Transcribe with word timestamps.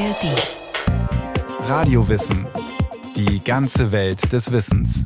ARD. 0.00 1.68
Radiowissen. 1.68 2.46
Die 3.16 3.44
ganze 3.44 3.92
Welt 3.92 4.32
des 4.32 4.50
Wissens. 4.50 5.04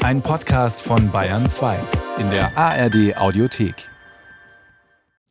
Ein 0.00 0.22
Podcast 0.22 0.80
von 0.80 1.12
Bayern 1.12 1.46
2 1.46 1.78
in 2.18 2.28
der 2.30 2.58
ARD 2.58 3.16
Audiothek. 3.16 3.88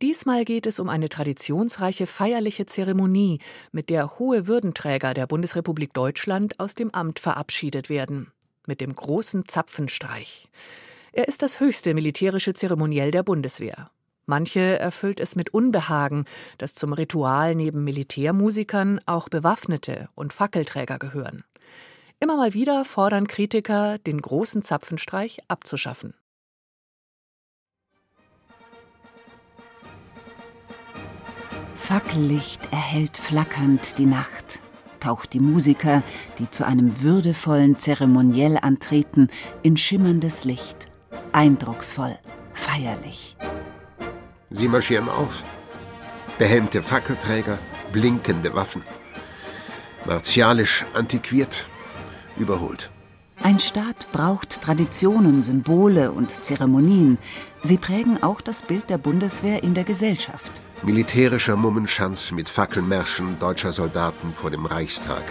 Diesmal 0.02 0.46
geht 0.46 0.68
es 0.68 0.79
um 0.79 0.87
eine 0.87 1.10
traditionsreiche 1.10 2.08
feierliche 2.08 2.65
Zeremonie, 2.65 3.40
mit 3.73 3.90
der 3.90 4.19
hohe 4.19 4.47
Würdenträger 4.47 5.13
der 5.13 5.28
Bundesrepublik 5.28 5.94
Deutschland 5.94 6.58
aus 6.58 6.76
dem 6.76 6.92
Amt 6.92 7.19
verabschiedet 7.19 7.90
werden. 7.90 8.31
Mit 8.67 8.79
dem 8.79 8.96
großen 8.96 9.49
Zapfenstreich. 9.49 10.47
Er 11.12 11.28
ist 11.28 11.42
das 11.42 11.60
höchste 11.60 11.94
militärische 11.94 12.53
Zeremoniell 12.53 13.12
der 13.12 13.24
Bundeswehr. 13.24 13.92
Manche 14.26 14.79
erfüllt 14.79 15.19
es 15.19 15.35
mit 15.35 15.53
Unbehagen, 15.53 16.26
dass 16.58 16.73
zum 16.73 16.94
Ritual 16.94 17.54
neben 17.54 17.84
Militärmusikern 17.84 19.00
auch 19.05 19.30
Bewaffnete 19.30 20.09
und 20.16 20.34
Fackelträger 20.34 20.98
gehören. 20.98 21.44
Immer 22.20 22.38
mal 22.38 22.53
wieder 22.53 22.86
fordern 22.86 23.27
Kritiker, 23.27 24.00
den 24.00 24.22
großen 24.22 24.64
Zapfenstreich 24.64 25.40
abzuschaffen. 25.48 26.16
Fackellicht 31.76 32.72
erhellt 32.72 33.16
flackernd 33.16 34.00
die 34.00 34.08
Nacht, 34.08 34.59
taucht 35.00 35.34
die 35.34 35.39
Musiker, 35.39 36.02
die 36.39 36.50
zu 36.50 36.66
einem 36.66 37.03
würdevollen 37.03 37.78
Zeremoniell 37.80 38.58
antreten, 38.59 39.28
in 39.62 39.78
schimmerndes 39.78 40.45
Licht. 40.45 40.88
Eindrucksvoll, 41.31 42.17
feierlich. 42.55 43.38
Sie 44.55 44.70
marschieren 44.70 45.09
auf. 45.09 45.44
Behelmte 46.38 46.82
Fackelträger, 46.82 47.58
blinkende 47.91 48.56
Waffen. 48.56 48.84
Martialisch 50.06 50.86
antiquiert, 50.94 51.66
überholt. 52.38 52.89
Ein 53.44 53.59
Staat 53.59 54.08
braucht 54.14 54.61
Traditionen, 54.61 55.44
Symbole 55.44 56.14
und 56.14 56.45
Zeremonien. 56.45 57.17
Sie 57.64 57.78
prägen 57.78 58.23
auch 58.23 58.39
das 58.39 58.61
Bild 58.61 58.89
der 58.89 58.98
Bundeswehr 58.98 59.61
in 59.61 59.73
der 59.73 59.83
Gesellschaft. 59.83 60.61
Militärischer 60.83 61.58
Mummenschanz 61.58 62.31
mit 62.31 62.48
Fackelmärschen 62.48 63.38
deutscher 63.39 63.73
Soldaten 63.73 64.31
vor 64.31 64.52
dem 64.52 64.66
Reichstag. 64.66 65.23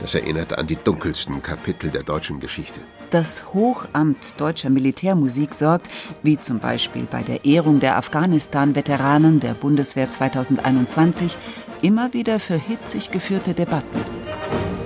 Das 0.00 0.14
erinnert 0.14 0.58
an 0.58 0.66
die 0.66 0.76
dunkelsten 0.76 1.42
Kapitel 1.42 1.90
der 1.90 2.02
deutschen 2.02 2.40
Geschichte. 2.40 2.80
Das 3.12 3.52
Hochamt 3.52 4.40
deutscher 4.40 4.70
Militärmusik 4.70 5.52
sorgt, 5.52 5.90
wie 6.22 6.40
zum 6.40 6.60
Beispiel 6.60 7.02
bei 7.04 7.22
der 7.22 7.44
Ehrung 7.44 7.78
der 7.78 7.98
Afghanistan-Veteranen 7.98 9.38
der 9.38 9.52
Bundeswehr 9.52 10.10
2021, 10.10 11.36
immer 11.82 12.14
wieder 12.14 12.40
für 12.40 12.56
hitzig 12.56 13.10
geführte 13.10 13.52
Debatten. 13.52 14.00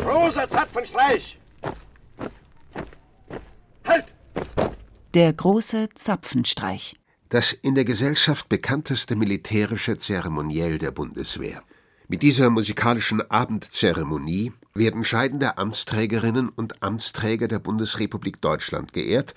Großer 0.03 0.49
Zapfenstreich! 0.49 1.39
Halt! 3.85 4.13
Der 5.15 5.33
große 5.33 5.91
Zapfenstreich. 5.95 6.97
Das 7.29 7.53
in 7.53 7.77
der 7.77 7.85
Gesellschaft 7.85 8.49
bekannteste 8.49 9.15
militärische 9.15 9.99
Zeremoniell 9.99 10.79
der 10.79 10.91
Bundeswehr. 10.91 11.63
Mit 12.09 12.23
dieser 12.23 12.51
musikalischen 12.51 13.31
Abendzeremonie 13.31 14.53
werden 14.79 15.05
scheidende 15.05 15.59
Amtsträgerinnen 15.59 16.49
und 16.49 16.83
Amtsträger 16.83 17.49
der 17.49 17.59
Bundesrepublik 17.59 18.41
Deutschland 18.41 18.93
geehrt, 18.93 19.35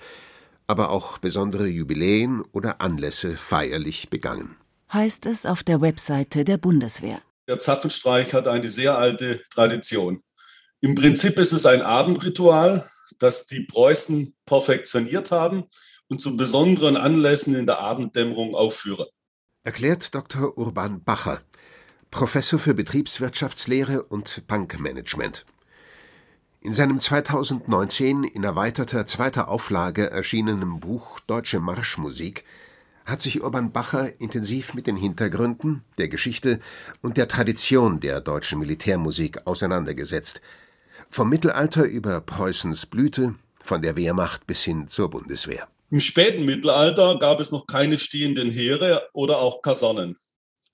aber 0.66 0.90
auch 0.90 1.18
besondere 1.18 1.66
Jubiläen 1.66 2.42
oder 2.52 2.80
Anlässe 2.80 3.36
feierlich 3.36 4.10
begangen. 4.10 4.56
Heißt 4.92 5.26
es 5.26 5.46
auf 5.46 5.62
der 5.62 5.80
Webseite 5.80 6.44
der 6.44 6.58
Bundeswehr. 6.58 7.20
Der 7.48 7.58
Zapfenstreich 7.58 8.34
hat 8.34 8.46
eine 8.46 8.68
sehr 8.68 8.96
alte 8.96 9.42
Tradition. 9.50 10.22
Im 10.80 10.94
Prinzip 10.94 11.38
ist 11.38 11.52
es 11.52 11.66
ein 11.66 11.82
Abendritual, 11.82 12.88
das 13.18 13.46
die 13.46 13.60
Preußen 13.60 14.34
perfektioniert 14.46 15.30
haben 15.30 15.64
und 16.08 16.20
zu 16.20 16.36
besonderen 16.36 16.96
Anlässen 16.96 17.54
in 17.54 17.66
der 17.66 17.78
Abenddämmerung 17.78 18.54
aufführen. 18.54 19.06
Erklärt 19.62 20.14
Dr. 20.14 20.56
Urban 20.56 21.04
Bacher, 21.04 21.40
Professor 22.10 22.58
für 22.58 22.74
Betriebswirtschaftslehre 22.74 24.02
und 24.02 24.46
Bankmanagement. 24.48 25.46
In 26.60 26.72
seinem 26.72 26.98
2019 26.98 28.24
in 28.24 28.44
erweiterter 28.44 29.06
zweiter 29.06 29.48
Auflage 29.48 30.10
erschienenen 30.10 30.80
Buch 30.80 31.20
Deutsche 31.20 31.60
Marschmusik 31.60 32.44
hat 33.06 33.20
sich 33.20 33.42
Urban 33.42 33.72
Bacher 33.72 34.20
intensiv 34.20 34.74
mit 34.74 34.86
den 34.86 34.96
Hintergründen, 34.96 35.84
der 35.98 36.08
Geschichte 36.08 36.60
und 37.00 37.16
der 37.16 37.28
Tradition 37.28 38.00
der 38.00 38.20
deutschen 38.20 38.58
Militärmusik 38.58 39.46
auseinandergesetzt. 39.46 40.40
Vom 41.10 41.28
Mittelalter 41.30 41.84
über 41.84 42.20
Preußens 42.20 42.86
Blüte, 42.86 43.36
von 43.62 43.82
der 43.82 43.96
Wehrmacht 43.96 44.46
bis 44.46 44.64
hin 44.64 44.88
zur 44.88 45.10
Bundeswehr. 45.10 45.68
Im 45.90 46.00
späten 46.00 46.44
Mittelalter 46.44 47.18
gab 47.18 47.40
es 47.40 47.50
noch 47.52 47.66
keine 47.66 47.98
stehenden 47.98 48.50
Heere 48.50 49.08
oder 49.12 49.38
auch 49.38 49.62
Kasernen. 49.62 50.16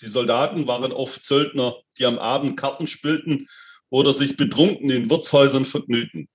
Die 0.03 0.09
Soldaten 0.09 0.67
waren 0.67 0.93
oft 0.93 1.25
Söldner, 1.25 1.77
die 1.99 2.05
am 2.05 2.19
Abend 2.19 2.59
Karten 2.59 2.87
spielten 2.87 3.47
oder 3.89 4.13
sich 4.13 4.37
betrunken 4.37 4.91
in 4.91 5.09
Wirtshäusern 5.09 5.65
vergnügten. 5.65 6.29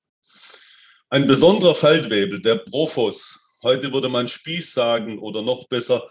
Ein 1.09 1.27
besonderer 1.27 1.75
Feldwebel, 1.75 2.41
der 2.41 2.55
Profos, 2.55 3.39
heute 3.61 3.91
würde 3.93 4.09
man 4.09 4.27
Spieß 4.27 4.73
sagen 4.73 5.19
oder 5.19 5.41
noch 5.41 5.67
besser 5.67 6.09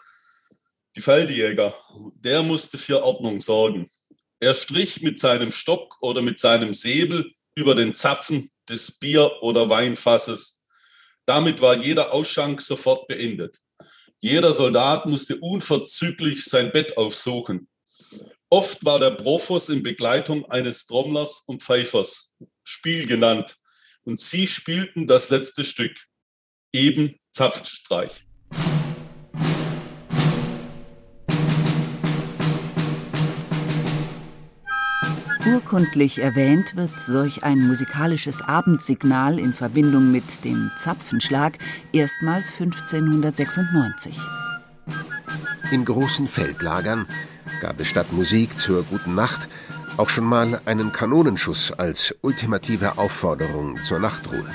die 0.96 1.00
Feldjäger, 1.00 1.74
der 2.16 2.42
musste 2.42 2.76
für 2.76 3.02
Ordnung 3.02 3.40
sorgen. 3.40 3.88
Er 4.40 4.54
strich 4.54 5.02
mit 5.02 5.20
seinem 5.20 5.52
Stock 5.52 5.96
oder 6.00 6.20
mit 6.20 6.40
seinem 6.40 6.74
Säbel 6.74 7.32
über 7.54 7.74
den 7.74 7.94
Zapfen 7.94 8.50
des 8.68 8.98
Bier- 8.98 9.42
oder 9.42 9.68
Weinfasses. 9.68 10.60
Damit 11.26 11.60
war 11.60 11.76
jeder 11.76 12.12
Ausschank 12.12 12.60
sofort 12.60 13.06
beendet. 13.06 13.60
Jeder 14.20 14.52
Soldat 14.52 15.06
musste 15.06 15.38
unverzüglich 15.38 16.44
sein 16.44 16.72
Bett 16.72 16.96
aufsuchen. 16.98 17.68
Oft 18.50 18.84
war 18.84 18.98
der 18.98 19.12
Profos 19.12 19.68
in 19.68 19.82
Begleitung 19.82 20.44
eines 20.50 20.84
Trommlers 20.84 21.42
und 21.46 21.62
Pfeifers, 21.62 22.34
Spiel 22.62 23.06
genannt, 23.06 23.56
und 24.02 24.20
sie 24.20 24.46
spielten 24.46 25.06
das 25.06 25.30
letzte 25.30 25.64
Stück, 25.64 25.96
eben 26.72 27.18
Zapfenstreich. 27.32 28.26
Urkundlich 35.72 36.20
erwähnt 36.20 36.74
wird 36.74 36.98
solch 36.98 37.44
ein 37.44 37.60
musikalisches 37.68 38.42
Abendsignal 38.42 39.38
in 39.38 39.52
Verbindung 39.52 40.10
mit 40.10 40.44
dem 40.44 40.72
Zapfenschlag 40.76 41.58
erstmals 41.92 42.50
1596. 42.58 44.18
In 45.70 45.84
großen 45.84 46.26
Feldlagern 46.26 47.06
gab 47.60 47.78
es 47.78 47.86
statt 47.86 48.12
Musik 48.12 48.58
zur 48.58 48.82
guten 48.82 49.14
Nacht 49.14 49.48
auch 49.96 50.08
schon 50.08 50.24
mal 50.24 50.60
einen 50.64 50.90
Kanonenschuss 50.90 51.70
als 51.70 52.16
ultimative 52.20 52.98
Aufforderung 52.98 53.80
zur 53.80 54.00
Nachtruhe. 54.00 54.46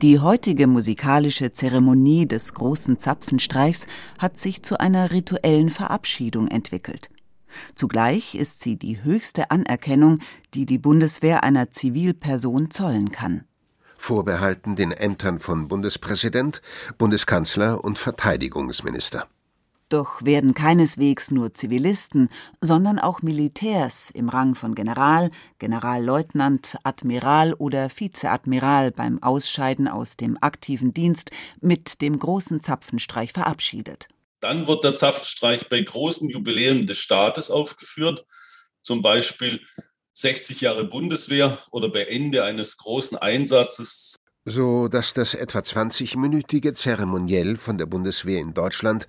Die 0.00 0.20
heutige 0.20 0.66
musikalische 0.66 1.52
Zeremonie 1.52 2.24
des 2.26 2.54
großen 2.54 2.98
Zapfenstreichs 2.98 3.86
hat 4.18 4.38
sich 4.38 4.62
zu 4.62 4.80
einer 4.80 5.10
rituellen 5.10 5.68
Verabschiedung 5.68 6.48
entwickelt. 6.48 7.10
Zugleich 7.74 8.34
ist 8.34 8.62
sie 8.62 8.76
die 8.76 9.02
höchste 9.02 9.50
Anerkennung, 9.50 10.20
die 10.54 10.66
die 10.66 10.78
Bundeswehr 10.78 11.44
einer 11.44 11.70
Zivilperson 11.70 12.70
zollen 12.70 13.10
kann. 13.10 13.44
Vorbehalten 13.96 14.76
den 14.76 14.92
Ämtern 14.92 15.38
von 15.38 15.68
Bundespräsident, 15.68 16.60
Bundeskanzler 16.98 17.82
und 17.82 17.98
Verteidigungsminister. 17.98 19.26
Doch 19.88 20.24
werden 20.24 20.54
keineswegs 20.54 21.30
nur 21.30 21.54
Zivilisten, 21.54 22.28
sondern 22.60 22.98
auch 22.98 23.22
Militärs 23.22 24.10
im 24.10 24.28
Rang 24.28 24.54
von 24.54 24.74
General, 24.74 25.30
Generalleutnant, 25.58 26.76
Admiral 26.82 27.54
oder 27.54 27.88
Vizeadmiral 27.90 28.90
beim 28.90 29.22
Ausscheiden 29.22 29.86
aus 29.86 30.16
dem 30.16 30.36
aktiven 30.40 30.94
Dienst 30.94 31.30
mit 31.60 32.00
dem 32.00 32.18
großen 32.18 32.60
Zapfenstreich 32.60 33.32
verabschiedet. 33.32 34.08
Dann 34.44 34.66
wird 34.66 34.84
der 34.84 34.94
Zapfenstreich 34.94 35.70
bei 35.70 35.80
großen 35.80 36.28
Jubiläen 36.28 36.86
des 36.86 36.98
Staates 36.98 37.50
aufgeführt, 37.50 38.26
zum 38.82 39.00
Beispiel 39.00 39.62
60 40.12 40.60
Jahre 40.60 40.84
Bundeswehr 40.84 41.56
oder 41.70 41.88
bei 41.88 42.04
Ende 42.04 42.44
eines 42.44 42.76
großen 42.76 43.16
Einsatzes. 43.16 44.16
So 44.44 44.88
dass 44.88 45.14
das 45.14 45.32
etwa 45.32 45.60
20-minütige 45.60 46.74
Zeremoniell 46.74 47.56
von 47.56 47.78
der 47.78 47.86
Bundeswehr 47.86 48.38
in 48.38 48.52
Deutschland 48.52 49.06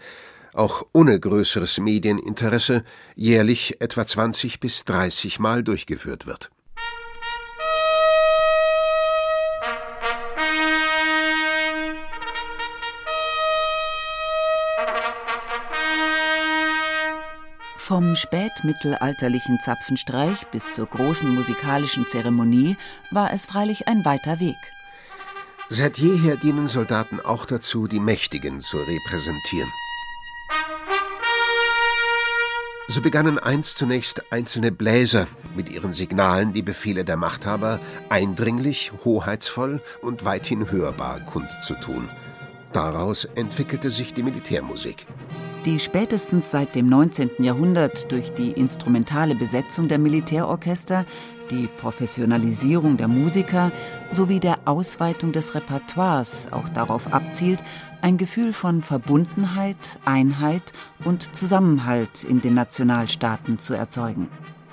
auch 0.54 0.88
ohne 0.94 1.20
größeres 1.20 1.80
Medieninteresse 1.82 2.86
jährlich 3.18 3.82
etwa 3.82 4.08
20 4.08 4.62
bis 4.62 4.86
30 4.86 5.40
Mal 5.40 5.66
durchgeführt 5.66 6.28
wird. 6.28 6.50
Vom 17.86 18.16
spätmittelalterlichen 18.16 19.60
Zapfenstreich 19.60 20.48
bis 20.48 20.74
zur 20.74 20.88
großen 20.88 21.30
musikalischen 21.30 22.08
Zeremonie 22.08 22.78
war 23.12 23.32
es 23.32 23.46
freilich 23.46 23.88
ein 23.88 24.04
weiter 24.04 24.40
Weg. 24.40 24.56
Seit 25.70 26.00
jeher 26.00 26.36
dienen 26.36 26.68
Soldaten 26.68 27.20
auch 27.20 27.46
dazu, 27.46 27.86
die 27.86 28.00
Mächtigen 28.00 28.60
zu 28.60 28.78
repräsentieren. 28.78 29.70
So 32.88 33.02
begannen 33.02 33.38
einst 33.38 33.78
zunächst 33.78 34.34
einzelne 34.34 34.72
Bläser 34.72 35.28
mit 35.56 35.70
ihren 35.70 35.94
Signalen 35.94 36.54
die 36.54 36.64
Befehle 36.64 37.06
der 37.06 37.18
Machthaber 37.18 37.80
eindringlich, 38.10 38.94
hoheitsvoll 39.04 39.80
und 40.02 40.26
weithin 40.26 40.72
hörbar 40.72 41.20
kundzutun. 41.20 42.10
Daraus 42.74 43.26
entwickelte 43.26 43.92
sich 43.92 44.16
die 44.16 44.24
Militärmusik. 44.24 45.06
Die 45.66 45.80
spätestens 45.80 46.52
seit 46.52 46.76
dem 46.76 46.86
19. 46.86 47.32
Jahrhundert 47.40 48.12
durch 48.12 48.32
die 48.36 48.52
instrumentale 48.52 49.34
Besetzung 49.34 49.88
der 49.88 49.98
Militärorchester, 49.98 51.08
die 51.50 51.68
Professionalisierung 51.80 52.98
der 52.98 53.08
Musiker 53.08 53.72
sowie 54.12 54.40
der 54.40 54.60
Ausweitung 54.66 55.32
des 55.32 55.56
Repertoires 55.56 56.50
auch 56.52 56.70
darauf 56.70 57.12
abzielt, 57.14 57.64
ein 58.04 58.18
Gefühl 58.18 58.54
von 58.54 58.84
Verbundenheit, 58.84 60.00
Einheit 60.06 60.72
und 61.04 61.36
Zusammenhalt 61.36 62.24
in 62.24 62.42
den 62.42 62.54
Nationalstaaten 62.54 63.58
zu 63.58 63.74
erzeugen. 63.74 64.28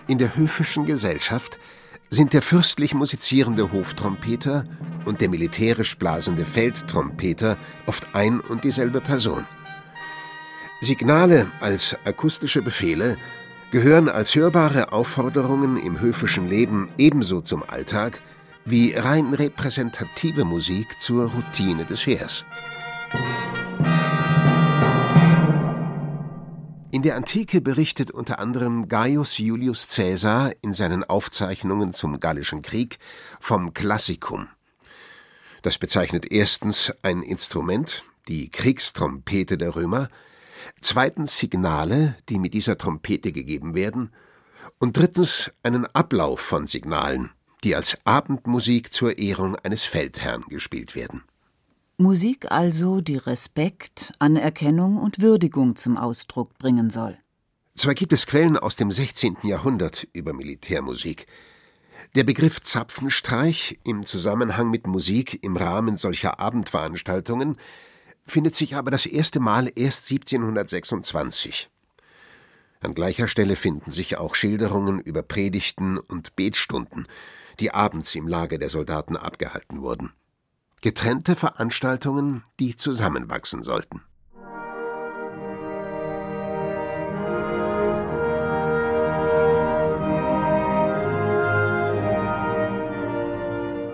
In 0.08 0.18
der 0.18 0.36
höfischen 0.36 0.84
Gesellschaft 0.84 1.58
sind 2.10 2.34
der 2.34 2.42
fürstlich 2.42 2.92
musizierende 2.92 3.72
Hoftrompeter 3.72 4.64
und 5.06 5.22
der 5.22 5.30
militärisch 5.30 5.96
blasende 5.96 6.44
Feldtrompeter 6.44 7.56
oft 7.86 8.14
ein 8.14 8.40
und 8.40 8.64
dieselbe 8.64 9.00
Person. 9.00 9.46
Signale 10.82 11.46
als 11.60 11.96
akustische 12.04 12.60
Befehle 12.60 13.16
gehören 13.70 14.08
als 14.08 14.34
hörbare 14.34 14.92
Aufforderungen 14.92 15.76
im 15.76 16.00
höfischen 16.00 16.48
Leben 16.48 16.90
ebenso 16.98 17.40
zum 17.40 17.62
Alltag 17.62 18.18
wie 18.64 18.92
rein 18.92 19.32
repräsentative 19.32 20.44
Musik 20.44 21.00
zur 21.00 21.30
Routine 21.30 21.84
des 21.84 22.04
Heers. 22.04 22.44
In 26.90 27.02
der 27.02 27.14
Antike 27.14 27.60
berichtet 27.60 28.10
unter 28.10 28.40
anderem 28.40 28.88
Gaius 28.88 29.38
Julius 29.38 29.86
Caesar 29.86 30.50
in 30.62 30.74
seinen 30.74 31.04
Aufzeichnungen 31.04 31.92
zum 31.92 32.18
Gallischen 32.18 32.60
Krieg 32.60 32.98
vom 33.38 33.72
Klassikum. 33.72 34.48
Das 35.62 35.78
bezeichnet 35.78 36.32
erstens 36.32 36.92
ein 37.02 37.22
Instrument, 37.22 38.02
die 38.26 38.50
Kriegstrompete 38.50 39.56
der 39.56 39.76
Römer, 39.76 40.08
zweitens 40.80 41.38
Signale, 41.38 42.16
die 42.28 42.38
mit 42.38 42.54
dieser 42.54 42.78
Trompete 42.78 43.32
gegeben 43.32 43.74
werden, 43.74 44.10
und 44.78 44.96
drittens 44.96 45.50
einen 45.62 45.86
Ablauf 45.86 46.40
von 46.40 46.66
Signalen, 46.66 47.30
die 47.64 47.76
als 47.76 47.98
Abendmusik 48.04 48.92
zur 48.92 49.18
Ehrung 49.18 49.56
eines 49.56 49.84
Feldherrn 49.84 50.44
gespielt 50.48 50.94
werden. 50.94 51.22
Musik 51.98 52.50
also, 52.50 53.00
die 53.00 53.16
Respekt, 53.16 54.12
Anerkennung 54.18 54.96
und 54.96 55.20
Würdigung 55.20 55.76
zum 55.76 55.96
Ausdruck 55.96 56.58
bringen 56.58 56.90
soll. 56.90 57.16
Zwar 57.76 57.94
gibt 57.94 58.12
es 58.12 58.26
Quellen 58.26 58.56
aus 58.56 58.76
dem 58.76 58.90
16. 58.90 59.38
Jahrhundert 59.44 60.08
über 60.12 60.32
Militärmusik. 60.32 61.26
Der 62.14 62.24
Begriff 62.24 62.60
Zapfenstreich 62.60 63.78
im 63.84 64.04
Zusammenhang 64.04 64.70
mit 64.70 64.86
Musik 64.86 65.42
im 65.42 65.56
Rahmen 65.56 65.96
solcher 65.96 66.40
Abendveranstaltungen 66.40 67.56
findet 68.24 68.54
sich 68.54 68.74
aber 68.74 68.90
das 68.90 69.06
erste 69.06 69.40
Mal 69.40 69.70
erst 69.74 70.10
1726. 70.10 71.70
An 72.80 72.94
gleicher 72.94 73.28
Stelle 73.28 73.56
finden 73.56 73.90
sich 73.90 74.18
auch 74.18 74.34
Schilderungen 74.34 75.00
über 75.00 75.22
Predigten 75.22 75.98
und 75.98 76.34
Betstunden, 76.36 77.06
die 77.60 77.72
abends 77.72 78.14
im 78.14 78.26
Lager 78.26 78.58
der 78.58 78.70
Soldaten 78.70 79.16
abgehalten 79.16 79.82
wurden 79.82 80.12
getrennte 80.82 81.36
Veranstaltungen, 81.36 82.42
die 82.58 82.74
zusammenwachsen 82.74 83.62
sollten. 83.62 84.02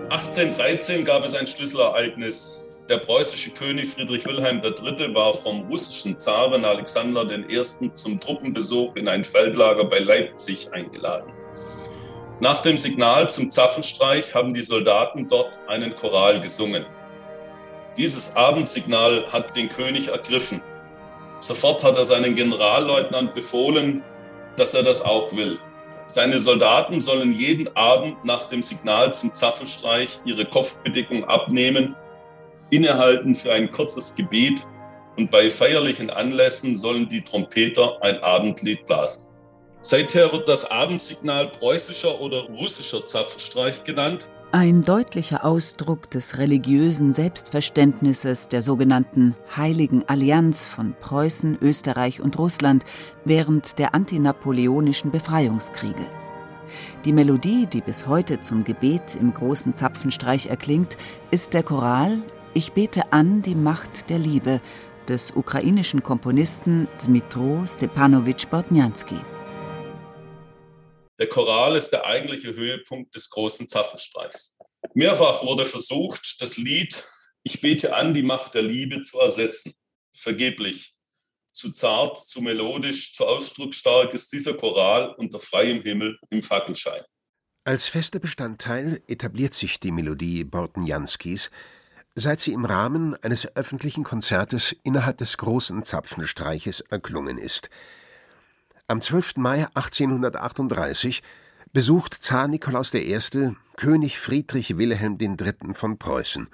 (1813) 0.09 1.05
gab 1.05 1.23
es 1.23 1.35
ein 1.35 1.45
Schlüsselereignis. 1.45 2.59
Der 2.89 2.97
preußische 2.97 3.51
König 3.51 3.91
Friedrich 3.91 4.25
Wilhelm 4.25 4.63
III. 4.63 5.13
war 5.13 5.31
vom 5.35 5.67
russischen 5.69 6.19
Zaren 6.19 6.65
Alexander 6.65 7.23
I. 7.29 7.61
zum 7.93 8.19
Truppenbesuch 8.19 8.95
in 8.95 9.07
ein 9.07 9.23
Feldlager 9.23 9.83
bei 9.83 9.99
Leipzig 9.99 10.73
eingeladen. 10.73 11.31
Nach 12.39 12.63
dem 12.63 12.77
Signal 12.77 13.29
zum 13.29 13.51
Zapfenstreich 13.51 14.33
haben 14.33 14.55
die 14.55 14.63
Soldaten 14.63 15.27
dort 15.27 15.59
einen 15.67 15.93
Choral 15.93 16.39
gesungen. 16.39 16.83
Dieses 17.95 18.35
Abendsignal 18.35 19.31
hat 19.31 19.55
den 19.55 19.69
König 19.69 20.07
ergriffen. 20.07 20.59
Sofort 21.41 21.83
hat 21.83 21.95
er 21.95 22.05
seinen 22.05 22.33
Generalleutnant 22.33 23.35
befohlen, 23.35 24.03
dass 24.55 24.73
er 24.73 24.81
das 24.81 25.03
auch 25.03 25.31
will. 25.35 25.59
Seine 26.07 26.39
Soldaten 26.39 27.01
sollen 27.01 27.33
jeden 27.33 27.67
Abend 27.75 28.25
nach 28.25 28.45
dem 28.45 28.63
Signal 28.63 29.13
zum 29.13 29.31
Zapfenstreich 29.31 30.19
ihre 30.25 30.45
Kopfbedeckung 30.45 31.23
abnehmen, 31.25 31.95
innehalten 32.69 33.35
für 33.35 33.51
ein 33.51 33.71
kurzes 33.71 34.15
Gebet 34.15 34.65
und 35.17 35.31
bei 35.31 35.49
feierlichen 35.49 36.09
Anlässen 36.09 36.75
sollen 36.75 37.09
die 37.09 37.21
Trompeter 37.21 38.01
ein 38.01 38.17
Abendlied 38.23 38.85
blasen. 38.85 39.25
Seither 39.81 40.31
wird 40.31 40.47
das 40.47 40.69
Abendsignal 40.69 41.47
preußischer 41.47 42.19
oder 42.19 42.43
russischer 42.49 43.05
Zapfenstreich 43.05 43.83
genannt. 43.83 44.29
Ein 44.51 44.81
deutlicher 44.81 45.45
Ausdruck 45.45 46.09
des 46.09 46.37
religiösen 46.37 47.13
Selbstverständnisses 47.13 48.47
der 48.49 48.61
sogenannten 48.61 49.35
Heiligen 49.55 50.03
Allianz 50.07 50.67
von 50.67 50.95
Preußen, 50.99 51.59
Österreich 51.61 52.19
und 52.19 52.39
Russland 52.39 52.83
während 53.25 53.77
der 53.77 53.93
antinapoleonischen 53.93 55.11
Befreiungskriege. 55.11 56.05
Die 57.05 57.13
Melodie, 57.13 57.67
die 57.67 57.81
bis 57.81 58.07
heute 58.07 58.41
zum 58.41 58.63
Gebet 58.63 59.15
im 59.19 59.33
großen 59.33 59.75
Zapfenstreich 59.75 60.47
erklingt, 60.47 60.97
ist 61.31 61.53
der 61.53 61.63
Choral 61.63 62.21
Ich 62.55 62.71
bete 62.71 63.13
an 63.13 63.43
die 63.43 63.53
Macht 63.53 64.09
der 64.09 64.17
Liebe 64.17 64.59
des 65.07 65.31
ukrainischen 65.31 66.01
Komponisten 66.01 66.87
Dmitro 67.05 67.63
Stepanowitsch 67.67 68.47
Bortnjanski. 68.47 69.17
Der 71.19 71.29
Choral 71.29 71.75
ist 71.75 71.91
der 71.91 72.05
eigentliche 72.05 72.55
Höhepunkt 72.55 73.13
des 73.13 73.29
großen 73.29 73.67
Zapfenstreichs. 73.67 74.55
Mehrfach 74.95 75.43
wurde 75.43 75.65
versucht, 75.65 76.41
das 76.41 76.57
Lied 76.57 77.03
Ich 77.43 77.61
bete 77.61 77.95
an 77.95 78.15
die 78.15 78.23
Macht 78.23 78.55
der 78.55 78.63
Liebe 78.63 79.03
zu 79.03 79.19
ersetzen. 79.19 79.73
Vergeblich. 80.15 80.95
Zu 81.53 81.71
zart, 81.71 82.17
zu 82.19 82.41
melodisch, 82.41 83.13
zu 83.13 83.27
ausdrucksstark 83.27 84.13
ist 84.15 84.33
dieser 84.33 84.55
Choral 84.55 85.13
unter 85.17 85.37
freiem 85.37 85.83
Himmel 85.83 86.17
im 86.31 86.41
Fackelschein. 86.41 87.03
Als 87.63 87.87
fester 87.87 88.19
Bestandteil 88.19 89.03
etabliert 89.07 89.53
sich 89.53 89.79
die 89.79 89.91
Melodie 89.91 90.43
Bortenjanskis, 90.43 91.51
seit 92.19 92.39
sie 92.39 92.53
im 92.53 92.65
Rahmen 92.65 93.15
eines 93.23 93.55
öffentlichen 93.55 94.03
Konzertes 94.03 94.75
innerhalb 94.83 95.17
des 95.17 95.37
großen 95.37 95.83
Zapfenstreiches 95.83 96.81
erklungen 96.81 97.37
ist– 97.37 97.69
am 98.89 99.01
12. 99.01 99.37
Mai 99.37 99.67
1838 99.75 101.21
besucht 101.73 102.15
Zar 102.15 102.47
Nikolaus 102.47 102.91
I. 102.95 103.19
König 103.77 104.17
Friedrich 104.17 104.79
Wilhelm 104.79 105.19
III. 105.21 105.75
von 105.75 105.99
Preußen. 105.99 106.49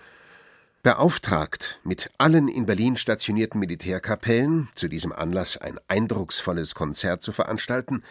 Beauftragt, 0.84 1.80
mit 1.86 2.12
allen 2.18 2.50
in 2.50 2.66
Berlin 2.66 2.98
stationierten 2.98 3.62
Militärkapellen 3.62 4.68
zu 4.76 4.90
diesem 4.90 5.14
Anlass 5.14 5.56
ein 5.56 5.80
eindrucksvolles 5.88 6.76
Konzert 6.76 7.22
zu 7.22 7.32
veranstalten, 7.32 8.04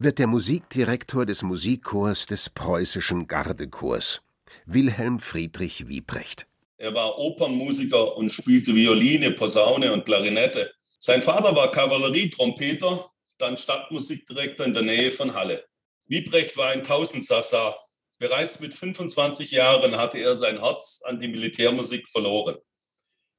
wird 0.00 0.18
der 0.18 0.26
Musikdirektor 0.26 1.24
des 1.24 1.44
Musikchors 1.44 2.26
des 2.26 2.50
preußischen 2.50 3.28
Gardekorps, 3.28 4.22
Wilhelm 4.66 5.20
Friedrich 5.20 5.86
Wiebrecht. 5.86 6.48
Er 6.82 6.92
war 6.94 7.16
Opernmusiker 7.16 8.16
und 8.16 8.32
spielte 8.32 8.74
Violine, 8.74 9.30
Posaune 9.30 9.92
und 9.92 10.04
Klarinette. 10.04 10.74
Sein 10.98 11.22
Vater 11.22 11.54
war 11.54 11.70
Kavallerietrompeter 11.70 13.08
dann 13.38 13.56
Stadtmusikdirektor 13.56 14.66
in 14.66 14.72
der 14.72 14.82
Nähe 14.82 15.12
von 15.12 15.32
Halle. 15.32 15.64
Wiebrecht 16.06 16.56
war 16.56 16.70
ein 16.70 16.82
Tausendsassa. 16.82 17.76
Bereits 18.18 18.58
mit 18.58 18.74
25 18.74 19.52
Jahren 19.52 19.96
hatte 19.96 20.18
er 20.18 20.36
sein 20.36 20.58
Herz 20.58 21.00
an 21.04 21.20
die 21.20 21.28
Militärmusik 21.28 22.08
verloren. 22.08 22.56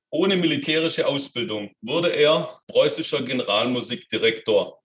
Ohne 0.09 0.37
militärische 0.37 1.05
Ausbildung 1.05 1.75
wurde 1.81 2.11
er 2.11 2.49
preußischer 2.69 3.23
Generalmusikdirektor. 3.23 4.81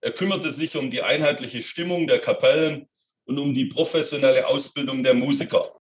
Er 0.00 0.12
kümmerte 0.12 0.50
sich 0.50 0.76
um 0.76 0.90
die 0.90 1.02
einheitliche 1.02 1.60
Stimmung 1.60 2.06
der 2.06 2.20
Kapellen 2.20 2.88
und 3.26 3.38
um 3.38 3.52
die 3.52 3.66
professionelle 3.66 4.46
Ausbildung 4.46 5.02
der 5.02 5.12
Musiker. 5.12 5.78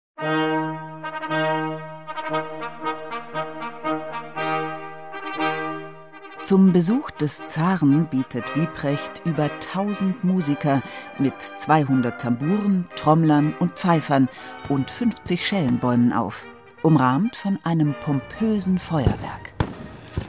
Zum 6.46 6.70
Besuch 6.70 7.10
des 7.10 7.44
Zaren 7.48 8.06
bietet 8.06 8.54
Wieprecht 8.54 9.20
über 9.24 9.50
1000 9.50 10.22
Musiker 10.22 10.80
mit 11.18 11.34
200 11.42 12.20
Tamburen, 12.20 12.86
Trommlern 12.94 13.52
und 13.58 13.72
Pfeifern 13.72 14.28
und 14.68 14.88
50 14.88 15.44
Schellenbäumen 15.44 16.12
auf, 16.12 16.46
umrahmt 16.84 17.34
von 17.34 17.58
einem 17.64 17.96
pompösen 18.00 18.78
Feuerwerk. 18.78 19.54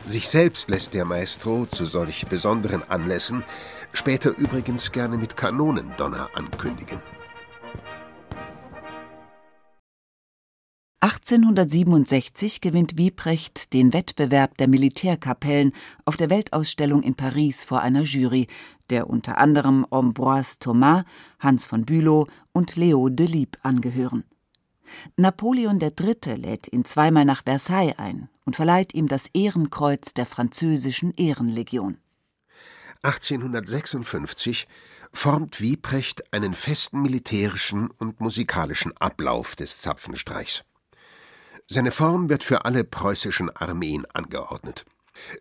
Sich 0.07 0.27
selbst 0.27 0.71
lässt 0.71 0.95
der 0.95 1.05
Maestro 1.05 1.67
zu 1.67 1.85
solch 1.85 2.25
besonderen 2.25 2.81
Anlässen 2.89 3.43
später 3.93 4.35
übrigens 4.35 4.91
gerne 4.91 5.17
mit 5.17 5.37
Kanonendonner 5.37 6.29
ankündigen. 6.33 6.99
1867 11.07 12.59
gewinnt 12.59 12.97
Wieprecht 12.97 13.71
den 13.71 13.93
Wettbewerb 13.93 14.57
der 14.57 14.67
Militärkapellen 14.67 15.71
auf 16.03 16.17
der 16.17 16.29
Weltausstellung 16.29 17.01
in 17.01 17.15
Paris 17.15 17.63
vor 17.63 17.79
einer 17.79 18.01
Jury, 18.01 18.47
der 18.89 19.09
unter 19.09 19.37
anderem 19.37 19.87
Ambroise 19.89 20.59
Thomas, 20.59 21.05
Hans 21.39 21.65
von 21.65 21.85
Bülow 21.85 22.27
und 22.51 22.75
Leo 22.75 23.07
Delibes 23.07 23.57
angehören. 23.63 24.25
Napoleon 25.15 25.79
III. 25.79 26.35
lädt 26.35 26.73
ihn 26.73 26.83
zweimal 26.83 27.23
nach 27.23 27.43
Versailles 27.45 27.97
ein 27.97 28.27
und 28.43 28.57
verleiht 28.57 28.93
ihm 28.93 29.07
das 29.07 29.27
Ehrenkreuz 29.33 30.13
der 30.13 30.25
französischen 30.25 31.13
Ehrenlegion. 31.15 31.99
1856 33.03 34.67
formt 35.13 35.61
Wieprecht 35.61 36.33
einen 36.33 36.53
festen 36.53 37.01
militärischen 37.01 37.91
und 37.91 38.19
musikalischen 38.19 38.91
Ablauf 38.97 39.55
des 39.55 39.77
Zapfenstreichs. 39.77 40.65
Seine 41.69 41.91
Form 41.91 42.29
wird 42.29 42.45
für 42.45 42.63
alle 42.63 42.85
preußischen 42.85 43.49
Armeen 43.49 44.05
angeordnet. 44.13 44.85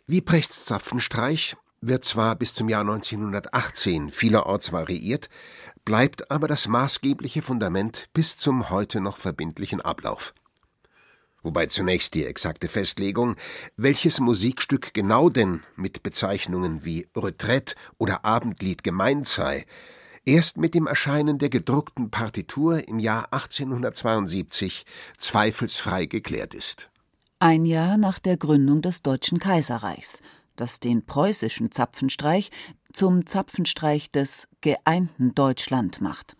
Wieprechts 0.09 0.65
Zapfenstreich 0.65 1.57
wird 1.81 2.05
zwar 2.05 2.35
bis 2.35 2.53
zum 2.53 2.69
Jahr 2.69 2.81
1918 2.81 4.11
vielerorts 4.11 4.73
variiert, 4.73 5.29
bleibt 5.85 6.33
aber 6.33 6.49
das 6.49 6.67
maßgebliche 6.67 7.43
Fundament 7.43 8.07
bis 8.13 8.37
zum 8.37 8.71
heute 8.71 9.01
noch 9.01 9.19
verbindlichen 9.19 9.81
Ablauf. 9.81 10.35
Wobei 11.45 11.67
zunächst 11.67 12.15
die 12.15 12.27
exakte 12.27 12.67
Festlegung, 12.67 13.37
welches 13.77 14.19
Musikstück 14.19 14.95
genau 14.95 15.31
denn 15.31 15.63
mit 15.77 16.03
Bezeichnungen 16.03 16.85
wie 16.85 17.07
Retraite 17.15 17.77
oder 17.99 18.25
Abendlied 18.25 18.83
gemeint 18.83 19.29
sei, 19.29 19.65
erst 20.27 20.59
mit 20.59 20.75
dem 20.75 20.87
Erscheinen 20.87 21.39
der 21.39 21.49
gedruckten 21.49 22.11
Partitur 22.11 22.87
im 22.87 22.99
Jahr 22.99 23.33
1872 23.33 24.85
zweifelsfrei 25.17 26.07
geklärt 26.07 26.55
ist. 26.55 26.91
Ein 27.39 27.65
Jahr 27.65 27.97
nach 27.97 28.19
der 28.19 28.37
Gründung 28.37 28.83
des 28.83 29.03
Deutschen 29.03 29.39
Kaiserreichs, 29.39 30.21
das 30.57 30.81
den 30.81 31.07
preußischen 31.07 31.71
Zapfenstreich 31.71 32.51
zum 32.93 33.27
Zapfenstreich 33.27 34.11
des 34.11 34.49
geeinten 34.61 35.35
Deutschland 35.35 36.01
macht. 36.01 36.37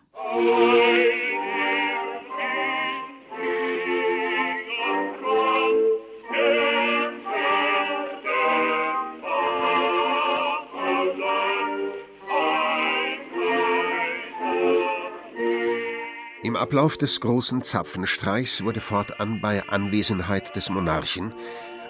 Ablauf 16.59 16.97
des 16.97 17.19
großen 17.21 17.61
Zapfenstreichs 17.61 18.63
wurde 18.63 18.81
fortan 18.81 19.41
bei 19.41 19.67
Anwesenheit 19.69 20.55
des 20.55 20.69
Monarchen 20.69 21.33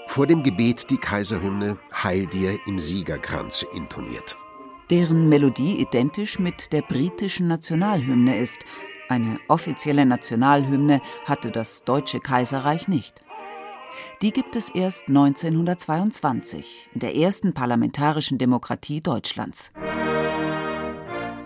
vor 0.08 0.26
dem 0.26 0.44
Gebet 0.44 0.90
die 0.90 0.98
Kaiserhymne 0.98 1.78
Heil 1.94 2.28
dir 2.28 2.58
im 2.66 2.80
Siegerkranz 2.80 3.66
intoniert. 3.74 4.38
Deren 4.90 5.28
Melodie 5.28 5.82
identisch 5.82 6.40
mit 6.40 6.72
der 6.72 6.82
britischen 6.82 7.48
Nationalhymne 7.48 8.38
ist. 8.38 8.60
Eine 9.10 9.40
offizielle 9.48 10.06
Nationalhymne 10.06 11.02
hatte 11.26 11.52
das 11.52 11.84
Deutsche 11.84 12.20
Kaiserreich 12.20 12.88
nicht. 12.88 13.22
Die 14.22 14.32
gibt 14.32 14.56
es 14.56 14.70
erst 14.70 15.08
1922 15.08 16.90
in 16.94 17.00
der 17.00 17.16
ersten 17.16 17.54
parlamentarischen 17.54 18.38
Demokratie 18.38 19.02
Deutschlands. 19.02 19.72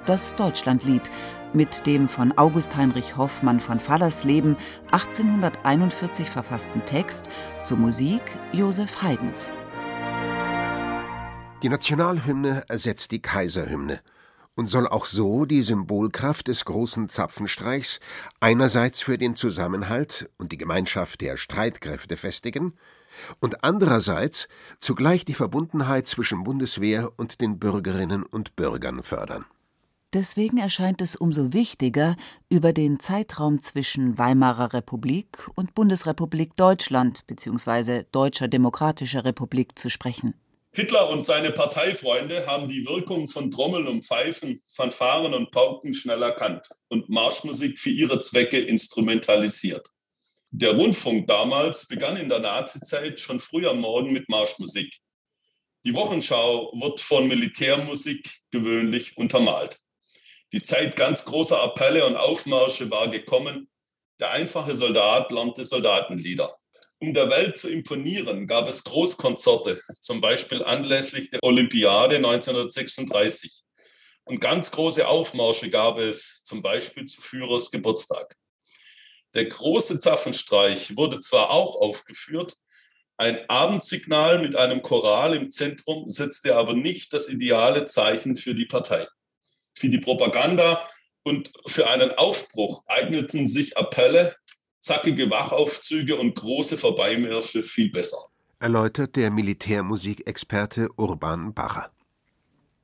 Das 0.08 0.36
Deutschlandlied 0.36 1.04
mit 1.54 1.86
dem 1.86 2.08
von 2.08 2.36
August 2.36 2.76
Heinrich 2.76 3.18
Hoffmann 3.18 3.60
von 3.60 3.80
Fallersleben 3.80 4.58
1841 4.92 6.28
verfassten 6.28 6.84
Text 6.86 7.30
zur 7.66 7.78
Musik 7.78 8.24
Josef 8.52 9.04
Haydns. 9.04 9.52
Die 11.62 11.70
Nationalhymne 11.70 12.64
ersetzt 12.68 13.12
die 13.12 13.22
Kaiserhymne 13.22 14.00
und 14.56 14.66
soll 14.68 14.88
auch 14.88 15.06
so 15.06 15.46
die 15.46 15.62
Symbolkraft 15.62 16.48
des 16.48 16.66
großen 16.66 17.08
Zapfenstreichs 17.08 18.00
einerseits 18.40 19.02
für 19.02 19.20
den 19.20 19.36
Zusammenhalt 19.36 20.32
und 20.40 20.52
die 20.52 20.58
Gemeinschaft 20.58 21.22
der 21.22 21.38
Streitkräfte 21.38 22.18
festigen 22.18 22.74
und 23.40 23.64
andererseits 23.64 24.48
zugleich 24.80 25.26
die 25.26 25.36
Verbundenheit 25.36 26.08
zwischen 26.08 26.44
Bundeswehr 26.44 27.12
und 27.18 27.40
den 27.40 27.60
Bürgerinnen 27.60 28.24
und 28.24 28.56
Bürgern 28.56 29.04
fördern. 29.04 29.46
Deswegen 30.14 30.58
erscheint 30.58 31.02
es 31.02 31.16
umso 31.16 31.54
wichtiger, 31.54 32.18
über 32.50 32.74
den 32.74 33.00
Zeitraum 33.00 33.62
zwischen 33.62 34.18
Weimarer 34.18 34.74
Republik 34.74 35.48
und 35.56 35.74
Bundesrepublik 35.74 36.58
Deutschland 36.58 37.26
bzw. 37.28 38.04
Deutscher 38.12 38.50
Demokratischer 38.50 39.24
Republik 39.24 39.80
zu 39.80 39.90
sprechen. 39.90 40.34
Hitler 40.74 41.10
und 41.10 41.26
seine 41.26 41.52
Parteifreunde 41.52 42.46
haben 42.46 42.68
die 42.68 42.86
Wirkung 42.86 43.30
von 43.30 43.52
Trommeln 43.52 43.88
und 43.88 44.06
Pfeifen, 44.06 44.62
Fanfaren 44.68 45.34
und 45.34 45.52
Pauken 45.52 45.94
schnell 45.94 46.22
erkannt 46.22 46.68
und 46.90 47.08
Marschmusik 47.08 47.80
für 47.80 47.90
ihre 47.90 48.20
Zwecke 48.20 48.60
instrumentalisiert. 48.60 49.90
Der 50.50 50.76
Rundfunk 50.76 51.28
damals 51.28 51.88
begann 51.88 52.18
in 52.18 52.28
der 52.28 52.40
Nazizeit 52.40 53.22
schon 53.22 53.40
früh 53.40 53.66
am 53.66 53.80
Morgen 53.80 54.12
mit 54.12 54.28
Marschmusik. 54.28 54.98
Die 55.86 55.94
Wochenschau 55.96 56.74
wird 56.74 57.00
von 57.00 57.30
Militärmusik 57.30 58.42
gewöhnlich 58.52 59.16
untermalt. 59.16 59.80
Die 60.54 60.62
Zeit 60.62 60.98
ganz 60.98 61.24
großer 61.24 61.62
Appelle 61.62 62.06
und 62.06 62.18
Aufmärsche 62.18 62.92
war 62.92 63.08
gekommen. 63.08 63.70
Der 64.20 64.32
einfache 64.32 64.76
Soldat 64.76 65.32
lernte 65.32 65.64
Soldatenlieder. 65.64 66.54
Um 67.00 67.14
der 67.14 67.30
Welt 67.30 67.58
zu 67.58 67.70
imponieren, 67.70 68.48
gab 68.48 68.68
es 68.68 68.84
Großkonzerte, 68.84 69.82
zum 70.02 70.20
Beispiel 70.20 70.62
anlässlich 70.62 71.30
der 71.30 71.40
Olympiade 71.42 72.18
1936. 72.18 73.64
Und 74.26 74.42
ganz 74.42 74.72
große 74.72 75.08
Aufmärsche 75.08 75.70
gab 75.70 75.98
es, 75.98 76.44
zum 76.44 76.62
Beispiel 76.62 77.06
zu 77.06 77.22
Führers 77.22 77.72
Geburtstag. 77.72 78.36
Der 79.34 79.46
große 79.46 80.00
Zapfenstreich 80.00 80.98
wurde 80.98 81.20
zwar 81.20 81.50
auch 81.50 81.76
aufgeführt, 81.78 82.56
ein 83.16 83.50
Abendsignal 83.50 84.40
mit 84.40 84.56
einem 84.56 84.82
Choral 84.82 85.36
im 85.36 85.52
Zentrum 85.52 86.10
setzte 86.10 86.56
aber 86.56 86.74
nicht 86.74 87.14
das 87.14 87.30
ideale 87.30 87.86
Zeichen 87.86 88.36
für 88.36 88.54
die 88.54 88.66
Partei. 88.66 89.08
Für 89.74 89.90
die 89.90 90.00
Propaganda 90.00 90.88
und 91.24 91.52
für 91.68 91.88
einen 91.88 92.12
Aufbruch 92.12 92.84
eigneten 92.88 93.48
sich 93.48 93.78
Appelle, 93.78 94.36
zackige 94.80 95.30
Wachaufzüge 95.30 96.16
und 96.16 96.36
große 96.36 96.78
Vorbeimärsche 96.78 97.64
viel 97.64 97.92
besser. 97.92 98.18
Erläutert 98.60 99.16
der 99.16 99.32
Militärmusikexperte 99.32 100.90
Urban 100.98 101.54
Bacher. 101.54 101.92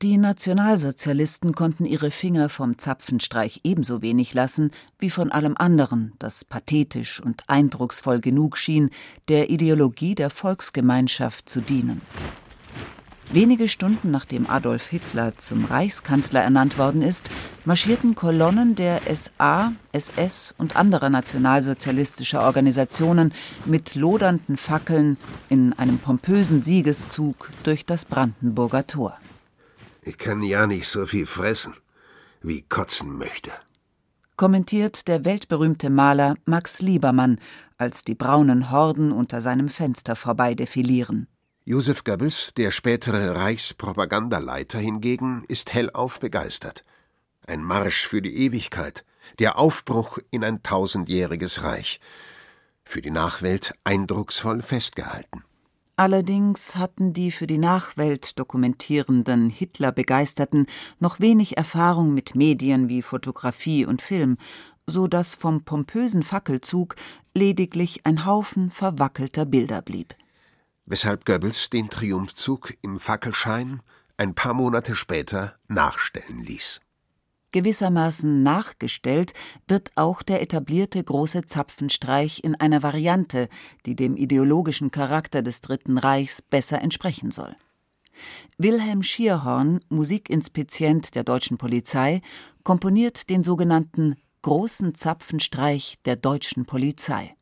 Die 0.04 0.18
Nationalsozialisten 0.18 1.54
konnten 1.54 1.84
ihre 1.84 2.12
Finger 2.12 2.50
vom 2.50 2.78
Zapfenstreich 2.78 3.62
ebenso 3.64 4.04
wenig 4.04 4.36
lassen 4.36 4.70
wie 5.00 5.10
von 5.10 5.32
allem 5.32 5.56
anderen, 5.58 6.14
das 6.20 6.46
pathetisch 6.46 7.20
und 7.20 7.44
eindrucksvoll 7.48 8.20
genug 8.20 8.60
schien, 8.60 8.92
der 9.28 9.50
Ideologie 9.50 10.14
der 10.14 10.30
Volksgemeinschaft 10.30 11.50
zu 11.50 11.62
dienen. 11.62 12.04
Wenige 13.30 13.68
Stunden 13.68 14.10
nachdem 14.10 14.50
Adolf 14.50 14.88
Hitler 14.88 15.38
zum 15.38 15.66
Reichskanzler 15.66 16.42
ernannt 16.42 16.78
worden 16.78 17.02
ist, 17.02 17.30
marschierten 17.66 18.16
Kolonnen 18.16 18.76
der 18.76 19.02
SA, 19.14 19.74
SS 19.92 20.54
und 20.58 20.78
anderer 20.78 21.10
nationalsozialistischer 21.10 22.42
Organisationen 22.42 23.34
mit 23.66 23.96
lodernden 23.96 24.56
Fackeln 24.56 25.18
in 25.50 25.74
einem 25.74 26.00
pompösen 26.00 26.62
Siegeszug 26.62 27.52
durch 27.64 27.86
das 27.86 28.06
Brandenburger 28.06 28.88
Tor. 28.88 29.18
Ich 30.04 30.18
kann 30.18 30.42
ja 30.42 30.66
nicht 30.66 30.88
so 30.88 31.06
viel 31.06 31.26
fressen, 31.26 31.74
wie 32.42 32.62
kotzen 32.62 33.18
möchte, 33.18 33.52
kommentiert 34.38 35.10
der 35.10 35.26
weltberühmte 35.26 35.90
Maler 35.90 36.36
Max 36.46 36.82
Liebermann, 36.82 37.40
als 37.78 38.04
die 38.04 38.16
braunen 38.16 38.72
Horden 38.72 39.12
unter 39.12 39.42
seinem 39.42 39.68
Fenster 39.68 40.16
vorbei 40.16 40.56
defilieren. 40.56 41.28
Josef 41.70 42.06
Goebbels, 42.06 42.54
der 42.56 42.72
spätere 42.72 43.36
Reichspropagandaleiter 43.36 44.80
hingegen, 44.80 45.44
ist 45.50 45.74
hellauf 45.74 46.18
begeistert. 46.22 46.84
Ein 47.46 47.62
Marsch 47.62 48.08
für 48.08 48.22
die 48.22 48.38
Ewigkeit, 48.38 49.04
der 49.40 49.60
Aufbruch 49.60 50.18
in 50.32 50.46
ein 50.46 50.64
tausendjähriges 50.64 51.64
Reich. 51.64 52.00
Für 52.86 53.02
die 53.02 53.12
Nachwelt 53.12 53.74
eindrucksvoll 53.84 54.62
festgehalten. 54.62 55.44
Allerdings 55.98 56.78
hatten 56.78 57.12
die 57.12 57.32
für 57.32 57.48
die 57.48 57.58
Nachwelt 57.58 58.40
dokumentierenden 58.40 59.50
Hitler-Begeisterten 59.50 60.68
noch 61.02 61.20
wenig 61.20 61.58
Erfahrung 61.58 62.14
mit 62.14 62.34
Medien 62.34 62.88
wie 62.88 63.02
Fotografie 63.02 63.86
und 63.86 64.02
Film, 64.02 64.38
so 64.86 65.08
dass 65.08 65.36
vom 65.36 65.66
pompösen 65.66 66.24
Fackelzug 66.24 66.96
lediglich 67.34 68.06
ein 68.06 68.26
Haufen 68.26 68.70
verwackelter 68.72 69.46
Bilder 69.46 69.82
blieb. 69.82 70.16
Weshalb 70.90 71.26
Goebbels 71.26 71.70
den 71.70 71.90
Triumphzug 71.90 72.74
im 72.82 72.98
Fackelschein 72.98 73.82
ein 74.16 74.34
paar 74.34 74.54
Monate 74.54 74.96
später 74.96 75.56
nachstellen 75.68 76.40
ließ. 76.40 76.80
Gewissermaßen 77.52 78.42
nachgestellt 78.42 79.34
wird 79.68 79.92
auch 79.96 80.24
der 80.24 80.42
etablierte 80.42 81.04
große 81.04 81.46
Zapfenstreich 81.46 82.42
in 82.42 82.56
einer 82.56 82.84
Variante, 82.84 83.50
die 83.86 83.98
dem 83.98 84.16
ideologischen 84.16 84.90
Charakter 84.90 85.42
des 85.42 85.60
Dritten 85.60 85.98
Reichs 85.98 86.42
besser 86.42 86.82
entsprechen 86.82 87.32
soll. 87.32 87.54
Wilhelm 88.58 89.04
Schierhorn, 89.04 89.82
Musikinspizient 89.90 91.16
der 91.16 91.26
deutschen 91.26 91.58
Polizei, 91.58 92.22
komponiert 92.64 93.30
den 93.30 93.44
sogenannten 93.44 94.16
Großen 94.42 94.96
Zapfenstreich 94.96 95.98
der 96.06 96.16
deutschen 96.16 96.66
Polizei. 96.66 97.36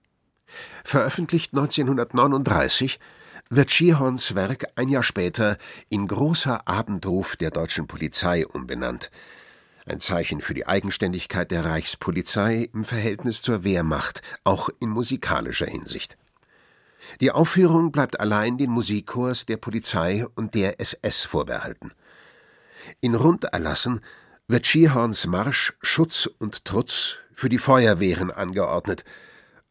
Veröffentlicht 0.84 1.54
1939 1.54 3.00
wird 3.50 3.72
Schierhorns 3.72 4.36
Werk 4.36 4.66
ein 4.76 4.90
Jahr 4.90 5.04
später 5.04 5.58
in 5.90 6.08
Großer 6.08 6.68
Abendruf 6.68 7.36
der 7.36 7.52
deutschen 7.52 7.88
Polizei 7.88 8.46
umbenannt– 8.46 9.12
ein 9.88 10.00
Zeichen 10.00 10.42
für 10.42 10.54
die 10.54 10.66
Eigenständigkeit 10.66 11.52
der 11.52 11.64
Reichspolizei 11.64 12.70
im 12.74 12.84
Verhältnis 12.84 13.42
zur 13.42 13.64
Wehrmacht, 13.64 14.22
auch 14.44 14.70
in 14.80 14.90
musikalischer 14.90 15.68
Hinsicht. 15.68 16.18
Die 17.22 17.32
Aufführung 17.32 17.92
bleibt 17.92 18.20
allein 18.20 18.58
den 18.58 18.72
Musikchors 18.72 19.46
der 19.46 19.58
Polizei 19.58 20.26
und 20.36 20.56
der 20.56 20.80
SS 20.80 21.24
vorbehalten. 21.24 21.92
In 23.00 23.14
Runderlassen 23.14 24.02
wird 24.48 24.66
Schierhorns 24.66 25.28
Marsch 25.28 25.74
Schutz 25.82 26.28
und 26.40 26.66
Trutz 26.66 27.18
für 27.34 27.50
die 27.50 27.60
Feuerwehren 27.60 28.32
angeordnet, 28.32 29.04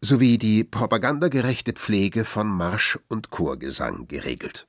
sowie 0.05 0.39
die 0.39 0.65
propagandagerechte 0.65 1.73
Pflege 1.73 2.25
von 2.25 2.49
Marsch 2.49 2.99
und 3.09 3.31
Chorgesang 3.31 4.07
geregelt 4.09 4.67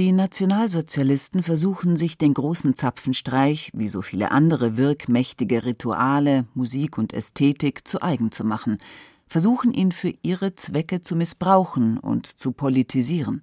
die 0.00 0.12
Nationalsozialisten 0.12 1.42
versuchen 1.42 1.98
sich 1.98 2.16
den 2.16 2.32
großen 2.32 2.74
Zapfenstreich, 2.74 3.70
wie 3.74 3.86
so 3.86 4.00
viele 4.00 4.30
andere 4.30 4.78
wirkmächtige 4.78 5.66
Rituale, 5.66 6.46
Musik 6.54 6.96
und 6.96 7.12
Ästhetik, 7.12 7.86
zu 7.86 8.00
eigen 8.00 8.32
zu 8.32 8.42
machen, 8.44 8.78
versuchen 9.26 9.74
ihn 9.74 9.92
für 9.92 10.14
ihre 10.22 10.54
Zwecke 10.54 11.02
zu 11.02 11.16
missbrauchen 11.16 11.98
und 11.98 12.26
zu 12.26 12.52
politisieren. 12.52 13.42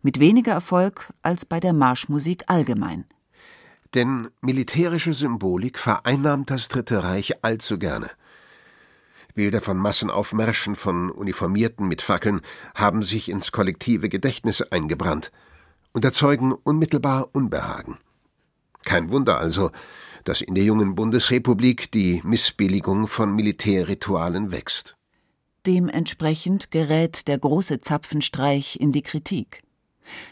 Mit 0.00 0.18
weniger 0.18 0.52
Erfolg 0.52 1.12
als 1.20 1.44
bei 1.44 1.60
der 1.60 1.74
Marschmusik 1.74 2.44
allgemein. 2.46 3.04
Denn 3.94 4.28
militärische 4.40 5.12
Symbolik 5.12 5.78
vereinnahmt 5.78 6.48
das 6.48 6.68
Dritte 6.68 7.04
Reich 7.04 7.44
allzu 7.44 7.78
gerne. 7.78 8.08
Bilder 9.36 9.60
von 9.60 9.76
Massenaufmärschen 9.76 10.76
von 10.76 11.10
Uniformierten 11.10 11.86
mit 11.86 12.00
Fackeln 12.00 12.40
haben 12.74 13.02
sich 13.02 13.28
ins 13.28 13.52
kollektive 13.52 14.08
Gedächtnis 14.08 14.62
eingebrannt 14.62 15.30
und 15.92 16.04
erzeugen 16.04 16.52
unmittelbar 16.52 17.28
Unbehagen. 17.32 17.98
Kein 18.82 19.10
Wunder 19.10 19.38
also, 19.38 19.70
dass 20.24 20.40
in 20.40 20.54
der 20.54 20.64
jungen 20.64 20.94
Bundesrepublik 20.94 21.92
die 21.92 22.22
Missbilligung 22.24 23.08
von 23.08 23.36
Militärritualen 23.36 24.52
wächst. 24.52 24.96
Dementsprechend 25.66 26.70
gerät 26.70 27.28
der 27.28 27.38
große 27.38 27.80
Zapfenstreich 27.80 28.80
in 28.80 28.90
die 28.90 29.02
Kritik. 29.02 29.62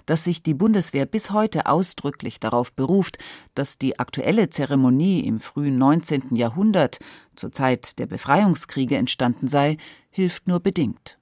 Dass 0.06 0.24
sich 0.24 0.42
die 0.42 0.54
Bundeswehr 0.54 1.06
bis 1.06 1.30
heute 1.30 1.66
ausdrücklich 1.66 2.40
darauf 2.40 2.72
beruft, 2.72 3.18
dass 3.54 3.78
die 3.78 3.98
aktuelle 3.98 4.50
Zeremonie 4.50 5.20
im 5.20 5.38
frühen 5.38 5.78
19. 5.78 6.36
Jahrhundert, 6.36 6.98
zur 7.36 7.52
Zeit 7.52 7.98
der 7.98 8.06
Befreiungskriege 8.06 8.96
entstanden 8.96 9.48
sei, 9.48 9.76
hilft 10.10 10.48
nur 10.48 10.60
bedingt. 10.60 11.18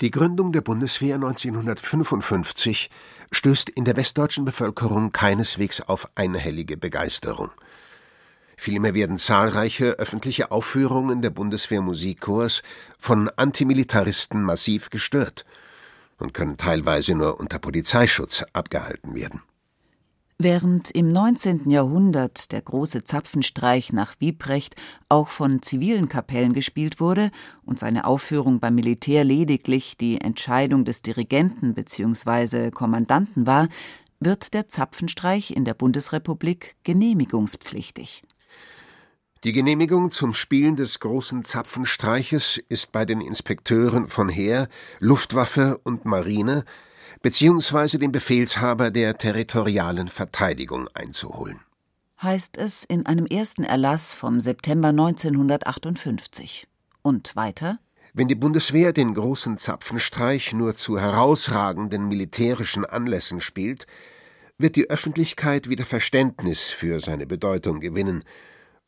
Die 0.00 0.10
Gründung 0.10 0.52
der 0.52 0.62
Bundeswehr 0.62 1.16
1955 1.16 2.88
stößt 3.32 3.68
in 3.68 3.84
der 3.84 3.98
westdeutschen 3.98 4.46
Bevölkerung 4.46 5.12
keineswegs 5.12 5.82
auf 5.82 6.08
einhellige 6.14 6.78
Begeisterung. 6.78 7.50
Vielmehr 8.56 8.94
werden 8.94 9.18
zahlreiche 9.18 9.98
öffentliche 9.98 10.50
Aufführungen 10.50 11.20
der 11.20 11.30
Bundeswehr 11.30 11.82
Musikchors 11.82 12.62
von 12.98 13.30
Antimilitaristen 13.36 14.42
massiv 14.42 14.88
gestört 14.90 15.44
und 16.20 16.34
können 16.34 16.56
teilweise 16.56 17.14
nur 17.14 17.40
unter 17.40 17.58
Polizeischutz 17.58 18.44
abgehalten 18.52 19.14
werden. 19.14 19.42
Während 20.42 20.90
im 20.92 21.12
19. 21.12 21.68
Jahrhundert 21.68 22.50
der 22.52 22.62
große 22.62 23.04
Zapfenstreich 23.04 23.92
nach 23.92 24.14
Wiebrecht 24.20 24.74
auch 25.10 25.28
von 25.28 25.60
zivilen 25.60 26.08
Kapellen 26.08 26.54
gespielt 26.54 26.98
wurde 26.98 27.30
und 27.66 27.78
seine 27.78 28.06
Aufführung 28.06 28.58
beim 28.58 28.74
Militär 28.74 29.22
lediglich 29.24 29.98
die 29.98 30.18
Entscheidung 30.18 30.86
des 30.86 31.02
Dirigenten 31.02 31.74
bzw. 31.74 32.70
Kommandanten 32.70 33.46
war, 33.46 33.68
wird 34.18 34.54
der 34.54 34.66
Zapfenstreich 34.66 35.50
in 35.50 35.66
der 35.66 35.74
Bundesrepublik 35.74 36.76
genehmigungspflichtig. 36.84 38.22
Die 39.42 39.52
Genehmigung 39.52 40.10
zum 40.10 40.34
Spielen 40.34 40.76
des 40.76 41.00
großen 41.00 41.44
Zapfenstreiches 41.44 42.60
ist 42.68 42.92
bei 42.92 43.06
den 43.06 43.22
Inspekteuren 43.22 44.08
von 44.08 44.28
Heer, 44.28 44.68
Luftwaffe 44.98 45.80
und 45.82 46.04
Marine 46.04 46.66
beziehungsweise 47.22 47.98
den 47.98 48.12
Befehlshaber 48.12 48.90
der 48.90 49.16
territorialen 49.16 50.08
Verteidigung 50.08 50.88
einzuholen. 50.92 51.60
Heißt 52.22 52.58
es 52.58 52.84
in 52.84 53.06
einem 53.06 53.24
ersten 53.24 53.64
Erlass 53.64 54.12
vom 54.12 54.42
September 54.42 54.88
1958. 54.88 56.68
Und 57.00 57.34
weiter? 57.34 57.78
Wenn 58.12 58.28
die 58.28 58.34
Bundeswehr 58.34 58.92
den 58.92 59.14
großen 59.14 59.56
Zapfenstreich 59.56 60.52
nur 60.52 60.74
zu 60.74 61.00
herausragenden 61.00 62.08
militärischen 62.08 62.84
Anlässen 62.84 63.40
spielt, 63.40 63.86
wird 64.58 64.76
die 64.76 64.90
Öffentlichkeit 64.90 65.70
wieder 65.70 65.86
Verständnis 65.86 66.68
für 66.68 67.00
seine 67.00 67.26
Bedeutung 67.26 67.80
gewinnen 67.80 68.22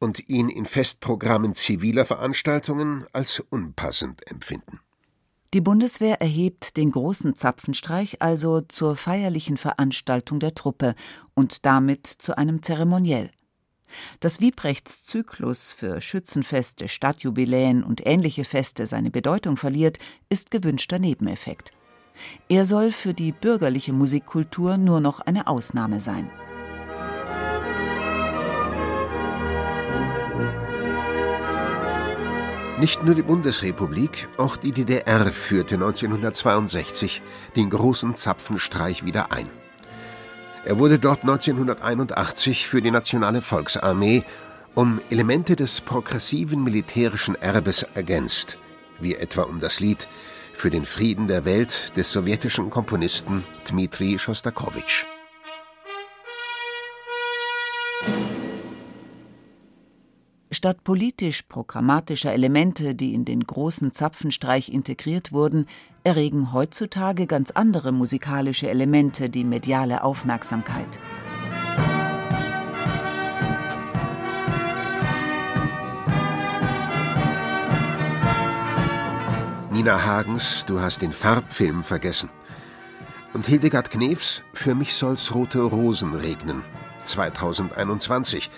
und 0.03 0.29
ihn 0.29 0.49
in 0.49 0.67
Festprogrammen 0.67 1.55
ziviler 1.55 2.05
Veranstaltungen 2.05 3.07
als 3.13 3.39
unpassend 3.39 4.29
empfinden. 4.29 4.81
Die 5.55 5.61
Bundeswehr 5.61 6.21
erhebt 6.21 6.77
den 6.77 6.91
großen 6.91 7.37
Zapfenstreich 7.37 8.21
also 8.21 8.63
zur 8.63 8.97
feierlichen 8.97 9.57
Veranstaltung 9.57 10.41
der 10.41 10.57
Truppe 10.57 10.97
und 11.35 11.65
damit 11.65 12.07
zu 12.07 12.37
einem 12.37 12.65
Zeremoniell. 12.65 13.31
Dass 14.19 14.41
Wiebrechts 14.41 15.05
Zyklus 15.05 15.73
für 15.73 16.01
Schützenfeste, 16.01 16.89
Stadtjubiläen 16.89 17.85
und 17.85 18.05
ähnliche 18.05 18.45
Feste 18.45 18.87
seine 18.87 19.13
Bedeutung 19.13 19.57
verliert, 19.57 19.99
ist 20.29 20.51
gewünschter 20.51 20.99
Nebeneffekt. 20.99 21.73
Er 22.49 22.65
soll 22.65 22.91
für 22.91 23.15
die 23.15 23.31
bürgerliche 23.31 23.93
Musikkultur 23.93 24.79
nur 24.79 25.01
noch 25.01 25.21
eine 25.21 25.47
Ausnahme 25.47 26.01
sein. 26.01 26.29
Nicht 32.83 33.05
nur 33.05 33.15
die 33.15 33.23
Bundesrepublik, 33.23 34.29
auch 34.39 34.57
die 34.57 34.73
DDR 34.73 35.31
führte 35.31 35.77
1962 35.77 37.23
den 37.55 37.71
großen 37.71 38.17
Zapfenstreich 38.17 39.05
wieder 39.05 39.31
ein. 39.31 39.49
Er 40.65 40.81
wurde 40.81 40.99
dort 40.99 41.21
1981 41.21 42.67
für 42.67 42.83
die 42.83 42.91
Nationale 42.91 43.41
Volksarmee 43.41 44.25
um 44.75 45.01
Elemente 45.11 45.55
des 45.55 45.81
progressiven 45.81 46.65
militärischen 46.65 47.37
Erbes 47.37 47.87
ergänzt, 47.95 48.59
wie 48.99 49.15
etwa 49.15 49.43
um 49.43 49.61
das 49.61 49.79
Lied 49.79 50.09
Für 50.53 50.71
den 50.71 50.85
Frieden 50.85 51.29
der 51.29 51.45
Welt 51.45 51.97
des 51.97 52.11
sowjetischen 52.11 52.69
Komponisten 52.69 53.45
Dmitri 53.65 54.19
Schostakowitsch. 54.19 55.05
Statt 60.55 60.85
politisch-programmatischer 60.85 62.31
Elemente, 62.31 62.95
die 62.95 63.15
in 63.15 63.25
den 63.25 63.43
großen 63.43 63.93
Zapfenstreich 63.93 64.69
integriert 64.69 65.33
wurden, 65.33 65.67
erregen 66.05 66.53
heutzutage 66.53 67.27
ganz 67.27 67.53
andere 67.53 67.91
musikalische 67.91 68.69
Elemente 68.69 69.31
die 69.31 69.45
mediale 69.45 70.05
Aufmerksamkeit. 70.05 71.01
Nina 79.71 80.05
Hagens, 80.05 80.67
du 80.67 80.81
hast 80.81 81.01
den 81.01 81.15
Farbfilm 81.15 81.83
vergessen. 81.83 82.29
Und 83.33 83.47
Hildegard 83.47 83.91
Knefs, 83.91 84.43
für 84.53 84.75
mich 84.75 84.93
soll's 84.93 85.35
rote 85.35 85.63
Rosen 85.63 86.13
regnen. 86.13 86.63
2021 87.07 88.51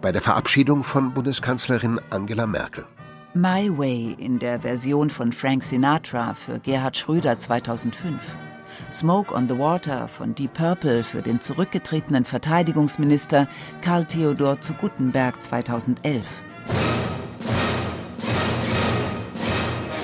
bei 0.00 0.12
der 0.12 0.22
Verabschiedung 0.22 0.82
von 0.82 1.12
Bundeskanzlerin 1.12 2.00
Angela 2.10 2.46
Merkel. 2.46 2.86
My 3.34 3.70
Way 3.70 4.16
in 4.18 4.38
der 4.38 4.60
Version 4.60 5.08
von 5.08 5.32
Frank 5.32 5.62
Sinatra 5.62 6.34
für 6.34 6.58
Gerhard 6.58 6.96
Schröder 6.96 7.38
2005. 7.38 8.34
Smoke 8.92 9.32
on 9.32 9.48
the 9.48 9.56
Water 9.56 10.08
von 10.08 10.34
Deep 10.34 10.54
Purple 10.54 11.04
für 11.04 11.22
den 11.22 11.40
zurückgetretenen 11.40 12.24
Verteidigungsminister 12.24 13.46
Karl 13.82 14.04
Theodor 14.04 14.60
zu 14.60 14.74
Guttenberg 14.74 15.40
2011. 15.40 16.42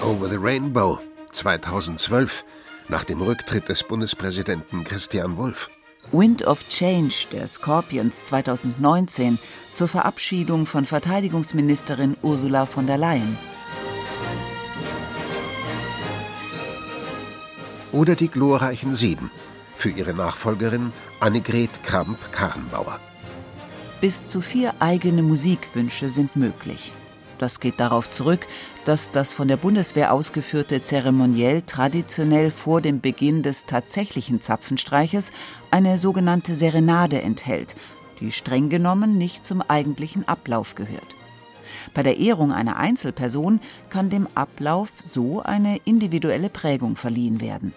Over 0.04 0.28
the 0.30 0.36
Rainbow 0.36 1.00
2012 1.32 2.44
nach 2.88 3.02
dem 3.02 3.20
Rücktritt 3.20 3.68
des 3.68 3.82
Bundespräsidenten 3.82 4.84
Christian 4.84 5.36
Wulff. 5.36 5.68
Wind 6.12 6.46
of 6.46 6.68
Change 6.68 7.26
der 7.32 7.48
Scorpions 7.48 8.24
2019 8.24 9.38
zur 9.74 9.88
Verabschiedung 9.88 10.64
von 10.64 10.84
Verteidigungsministerin 10.84 12.16
Ursula 12.22 12.66
von 12.66 12.86
der 12.86 12.96
Leyen. 12.96 13.36
Oder 17.92 18.14
die 18.14 18.28
glorreichen 18.28 18.92
Sieben 18.92 19.30
für 19.76 19.90
ihre 19.90 20.14
Nachfolgerin 20.14 20.92
Annegret 21.18 21.82
Kramp-Karrenbauer. 21.82 23.00
Bis 24.00 24.26
zu 24.26 24.40
vier 24.40 24.74
eigene 24.78 25.22
Musikwünsche 25.22 26.08
sind 26.08 26.36
möglich. 26.36 26.92
Das 27.38 27.60
geht 27.60 27.80
darauf 27.80 28.08
zurück, 28.10 28.46
dass 28.84 29.10
das 29.10 29.32
von 29.32 29.48
der 29.48 29.56
Bundeswehr 29.56 30.12
ausgeführte 30.12 30.82
Zeremoniell 30.82 31.62
traditionell 31.62 32.50
vor 32.50 32.80
dem 32.80 33.00
Beginn 33.00 33.42
des 33.42 33.66
tatsächlichen 33.66 34.40
Zapfenstreiches 34.40 35.32
eine 35.70 35.98
sogenannte 35.98 36.54
Serenade 36.54 37.20
enthält, 37.20 37.74
die 38.20 38.32
streng 38.32 38.68
genommen 38.68 39.18
nicht 39.18 39.46
zum 39.46 39.60
eigentlichen 39.60 40.26
Ablauf 40.26 40.74
gehört. 40.74 41.14
Bei 41.94 42.02
der 42.02 42.16
Ehrung 42.18 42.52
einer 42.52 42.76
Einzelperson 42.76 43.60
kann 43.90 44.10
dem 44.10 44.28
Ablauf 44.34 44.90
so 44.96 45.42
eine 45.42 45.78
individuelle 45.84 46.48
Prägung 46.48 46.96
verliehen 46.96 47.40
werden. 47.40 47.74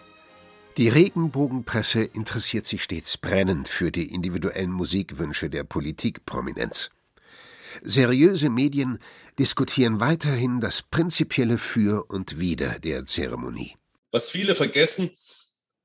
Die 0.77 0.87
Regenbogenpresse 0.87 2.03
interessiert 2.03 2.65
sich 2.65 2.83
stets 2.83 3.17
brennend 3.17 3.67
für 3.67 3.91
die 3.91 4.13
individuellen 4.13 4.71
Musikwünsche 4.71 5.49
der 5.49 5.65
Politikprominenz. 5.65 6.89
Seriöse 7.81 8.49
Medien 8.49 8.99
diskutieren 9.37 9.99
weiterhin 9.99 10.59
das 10.59 10.81
prinzipielle 10.81 11.57
Für 11.57 12.05
und 12.09 12.39
Wider 12.39 12.79
der 12.79 13.05
Zeremonie. 13.05 13.75
Was 14.11 14.29
viele 14.29 14.55
vergessen, 14.55 15.11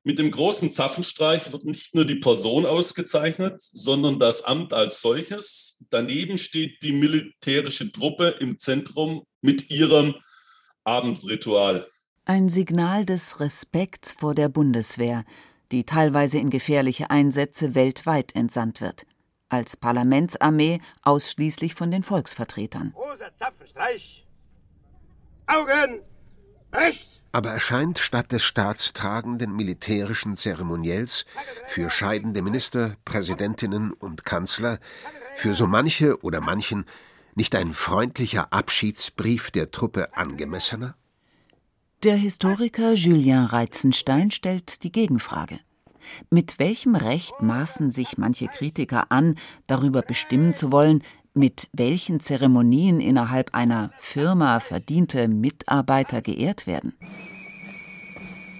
mit 0.03 0.19
dem 0.19 0.31
großen 0.31 0.71
Zapfenstreich 0.71 1.51
wird 1.53 1.65
nicht 1.65 1.95
nur 1.95 2.05
die 2.05 2.17
Person 2.17 2.67
ausgezeichnet, 2.67 3.63
sondern 3.73 4.19
das 4.19 4.45
Amt 4.45 4.75
als 4.75 5.01
solches. 5.01 5.79
Daneben 5.89 6.37
steht 6.37 6.83
die 6.83 6.93
militärische 6.93 7.91
Truppe 7.91 8.37
im 8.41 8.59
Zentrum 8.59 9.25
mit 9.41 9.71
ihrem 9.71 10.15
Abendritual. 10.85 11.89
Ein 12.27 12.51
Signal 12.51 13.07
des 13.07 13.41
Respekts 13.41 14.13
vor 14.13 14.35
der 14.35 14.49
Bundeswehr, 14.49 15.25
die 15.73 15.85
teilweise 15.85 16.39
in 16.39 16.51
gefährliche 16.51 17.11
Einsätze 17.11 17.75
weltweit 17.75 18.35
entsandt 18.35 18.81
wird 18.81 19.07
als 19.49 19.77
Parlamentsarmee 19.77 20.81
ausschließlich 21.03 21.75
von 21.75 21.91
den 21.91 22.03
Volksvertretern. 22.03 22.93
Großer 22.93 23.31
Zapfenstreich. 23.39 24.27
Augen 25.47 26.01
rechts. 26.73 27.21
Aber 27.33 27.51
erscheint 27.51 27.99
statt 27.99 28.31
des 28.31 28.45
staatstragenden 28.45 29.55
militärischen 29.57 30.37
Zeremoniells 30.37 31.27
für 31.67 31.91
scheidende 31.91 32.43
Minister, 32.43 32.97
Präsidentinnen 33.05 33.93
und 33.93 34.25
Kanzler, 34.25 34.79
für 35.35 35.55
so 35.55 35.67
manche 35.67 36.21
oder 36.23 36.41
manchen 36.41 36.85
nicht 37.35 37.57
ein 37.57 37.73
freundlicher 37.73 38.53
Abschiedsbrief 38.53 39.51
der 39.51 39.73
Truppe 39.73 40.17
angemessener? 40.17 40.95
Der 42.05 42.15
Historiker 42.17 42.93
Julien 42.93 43.47
Reizenstein 43.47 44.31
stellt 44.31 44.85
die 44.85 44.93
Gegenfrage. 44.93 45.59
Mit 46.31 46.59
welchem 46.59 46.95
Recht 46.95 47.43
maßen 47.43 47.91
sich 47.91 48.19
manche 48.19 48.47
Kritiker 48.47 49.11
an, 49.11 49.37
darüber 49.67 50.03
bestimmen 50.03 50.55
zu 50.55 50.73
wollen, 50.73 51.03
mit 51.35 51.69
welchen 51.73 52.21
Zeremonien 52.21 53.01
innerhalb 53.01 53.55
einer 53.55 53.91
Firma 53.99 54.61
verdiente 54.61 55.27
Mitarbeiter 55.29 56.23
geehrt 56.23 56.67
werden? 56.67 56.95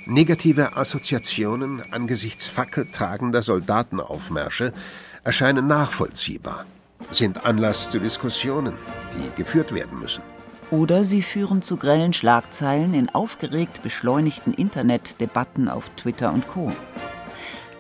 Negative 0.07 0.77
Assoziationen 0.77 1.83
angesichts 1.93 2.47
fackeltragender 2.47 3.41
Soldatenaufmärsche 3.41 4.75
erscheinen 5.23 5.67
nachvollziehbar, 5.67 6.67
sind 7.11 7.47
Anlass 7.47 7.91
zu 7.91 8.01
Diskussionen, 8.01 8.75
die 9.17 9.43
geführt 9.43 9.73
werden 9.73 9.99
müssen. 9.99 10.23
Oder 10.71 11.05
sie 11.05 11.23
führen 11.23 11.63
zu 11.63 11.77
grellen 11.77 12.13
Schlagzeilen 12.13 12.93
in 12.93 13.09
aufgeregt 13.09 13.83
beschleunigten 13.83 14.53
Internetdebatten 14.53 15.69
auf 15.69 15.89
Twitter 15.91 16.33
und 16.33 16.49
Co. 16.49 16.73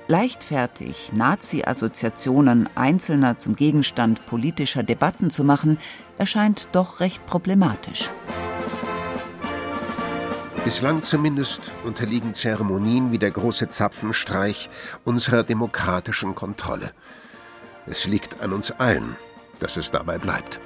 Leichtfertig 0.07 1.13
Nazi-Assoziationen 1.15 2.69
Einzelner 2.75 3.39
zum 3.39 3.57
Gegenstand 3.57 4.27
politischer 4.27 4.83
Debatten 4.83 5.31
zu 5.31 5.45
machen, 5.45 5.79
erscheint 6.19 6.69
doch 6.73 7.01
recht 7.01 7.25
problematisch. 7.25 8.11
Bislang 10.63 11.03
zumindest 11.03 11.73
unterliegen 11.85 12.35
Zeremonien 12.35 13.13
wie 13.13 13.19
der 13.19 13.31
große 13.31 13.69
Zapfenstreich 13.69 14.69
unserer 15.05 15.43
demokratischen 15.43 16.35
Kontrolle. 16.35 16.93
Es 17.87 18.07
liegt 18.07 18.43
an 18.43 18.53
uns 18.53 18.73
allen, 18.73 19.17
dass 19.59 19.79
es 19.79 19.91
dabei 19.91 20.19
bleibt. 20.19 20.61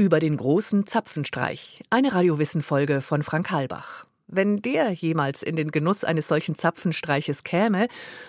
Über 0.00 0.18
den 0.18 0.38
großen 0.38 0.86
Zapfenstreich. 0.86 1.82
Eine 1.90 2.14
Radiowissen-Folge 2.14 3.02
von 3.02 3.22
Frank 3.22 3.50
Halbach. 3.50 4.06
Wenn 4.28 4.62
der 4.62 4.92
jemals 4.92 5.42
in 5.42 5.56
den 5.56 5.70
Genuss 5.70 6.04
eines 6.04 6.26
solchen 6.26 6.54
Zapfenstreiches 6.54 7.44
käme, 7.44 7.86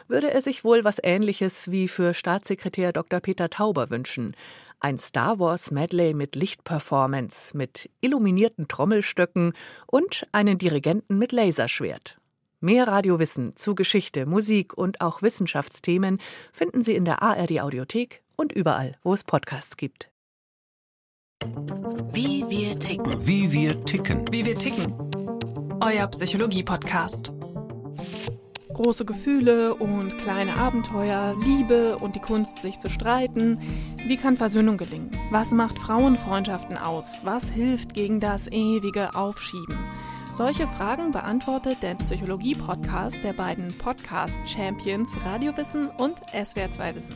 würde 0.09 0.31
er 0.31 0.41
sich 0.41 0.65
wohl 0.65 0.83
was 0.83 0.97
Ähnliches 1.01 1.71
wie 1.71 1.87
für 1.87 2.13
Staatssekretär 2.13 2.91
Dr. 2.91 3.21
Peter 3.21 3.49
Tauber 3.49 3.89
wünschen. 3.89 4.35
Ein 4.81 4.99
Star 4.99 5.39
Wars 5.39 5.71
Medley 5.71 6.13
mit 6.13 6.35
Lichtperformance, 6.35 7.55
mit 7.55 7.89
illuminierten 8.01 8.67
Trommelstöcken 8.67 9.53
und 9.87 10.27
einen 10.33 10.57
Dirigenten 10.57 11.17
mit 11.17 11.31
Laserschwert. 11.31 12.17
Mehr 12.59 12.85
Radiowissen 12.89 13.55
zu 13.55 13.75
Geschichte, 13.75 14.25
Musik 14.25 14.77
und 14.77 14.99
auch 14.99 15.21
Wissenschaftsthemen 15.21 16.19
finden 16.51 16.81
Sie 16.81 16.95
in 16.95 17.05
der 17.05 17.21
ARD 17.21 17.61
Audiothek 17.61 18.23
und 18.35 18.51
überall, 18.51 18.97
wo 19.03 19.13
es 19.13 19.23
Podcasts 19.23 19.77
gibt. 19.77 20.10
Wie 22.13 22.45
wir 22.49 22.77
ticken. 22.77 23.25
Wie 23.25 23.51
wir 23.51 23.83
ticken. 23.85 24.25
Wie 24.31 24.45
wir 24.45 24.57
ticken. 24.57 24.93
Euer 25.79 26.07
Psychologie-Podcast. 26.07 27.31
Große 28.73 29.05
Gefühle 29.05 29.73
und 29.75 30.17
kleine 30.17 30.57
Abenteuer, 30.57 31.35
Liebe 31.43 31.97
und 31.97 32.15
die 32.15 32.19
Kunst, 32.19 32.59
sich 32.59 32.79
zu 32.79 32.89
streiten. 32.89 33.59
Wie 34.05 34.17
kann 34.17 34.37
Versöhnung 34.37 34.77
gelingen? 34.77 35.11
Was 35.31 35.51
macht 35.51 35.79
Frauenfreundschaften 35.79 36.77
aus? 36.77 37.21
Was 37.23 37.49
hilft 37.49 37.93
gegen 37.93 38.19
das 38.19 38.47
ewige 38.47 39.15
Aufschieben? 39.15 39.77
Solche 40.33 40.67
Fragen 40.67 41.11
beantwortet 41.11 41.77
der 41.81 41.95
Psychologie-Podcast 41.95 43.23
der 43.23 43.33
beiden 43.33 43.67
Podcast-Champions 43.79 45.17
Radiowissen 45.25 45.87
und 45.87 46.19
SWR2 46.33 46.95
Wissen. 46.95 47.15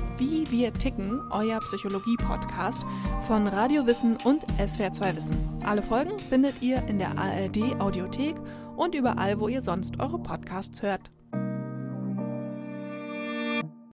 Wie 0.21 0.45
wir 0.51 0.71
ticken, 0.71 1.19
euer 1.31 1.57
Psychologie-Podcast 1.61 2.85
von 3.25 3.47
Radio 3.47 3.87
Wissen 3.87 4.17
und 4.23 4.45
SWR2 4.59 5.15
Wissen. 5.15 5.35
Alle 5.65 5.81
Folgen 5.81 6.19
findet 6.29 6.61
ihr 6.61 6.77
in 6.87 6.99
der 6.99 7.17
ARD 7.17 7.79
Audiothek 7.79 8.35
und 8.77 8.93
überall, 8.93 9.39
wo 9.39 9.47
ihr 9.47 9.63
sonst 9.63 9.99
eure 9.99 10.19
Podcasts 10.19 10.83
hört. 10.83 11.09